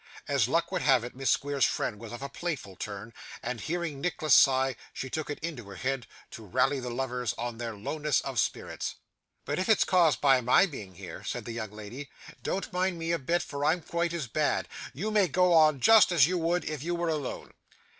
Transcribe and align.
As 0.27 0.47
luck 0.47 0.71
would 0.71 0.81
have 0.81 1.03
it, 1.03 1.15
Miss 1.15 1.29
Squeers's 1.29 1.69
friend 1.69 1.99
was 1.99 2.11
of 2.11 2.23
a 2.23 2.27
playful 2.27 2.75
turn, 2.75 3.13
and 3.43 3.61
hearing 3.61 4.01
Nicholas 4.01 4.33
sigh, 4.33 4.75
she 4.93 5.11
took 5.11 5.29
it 5.29 5.37
into 5.43 5.65
her 5.69 5.75
head 5.75 6.07
to 6.31 6.43
rally 6.43 6.79
the 6.79 6.89
lovers 6.89 7.33
on 7.37 7.59
their 7.59 7.75
lowness 7.75 8.19
of 8.21 8.39
spirits. 8.39 8.95
'But 9.45 9.59
if 9.59 9.69
it's 9.69 9.83
caused 9.85 10.19
by 10.19 10.41
my 10.41 10.65
being 10.65 10.95
here,' 10.95 11.23
said 11.23 11.45
the 11.45 11.51
young 11.51 11.69
lady, 11.69 12.09
'don't 12.41 12.73
mind 12.73 12.97
me 12.97 13.11
a 13.11 13.19
bit, 13.19 13.43
for 13.43 13.63
I'm 13.63 13.83
quite 13.83 14.11
as 14.11 14.25
bad. 14.25 14.67
You 14.91 15.11
may 15.11 15.27
go 15.27 15.53
on 15.53 15.79
just 15.79 16.11
as 16.11 16.25
you 16.25 16.39
would 16.39 16.65
if 16.65 16.81
you 16.81 16.95
were 16.95 17.09
alone. 17.09 17.53